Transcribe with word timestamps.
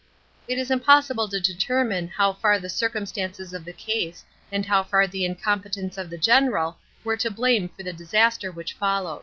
It 0.47 0.57
is 0.57 0.71
impossible 0.71 1.29
to 1.29 1.39
determine 1.39 2.07
how 2.07 2.33
far 2.33 2.53
ihe 2.53 2.71
circumstances 2.71 3.53
of 3.53 3.63
the 3.65 3.71
case 3.71 4.25
and 4.51 4.65
how 4.65 4.81
far 4.83 5.05
the 5.05 5.25
incompetence 5.25 5.95
of 5.95 6.09
the 6.09 6.17
general 6.17 6.79
were 7.03 7.17
to 7.17 7.29
blame 7.29 7.69
for 7.69 7.83
the 7.83 7.93
disaster 7.93 8.51
which 8.51 8.73
followed. 8.73 9.19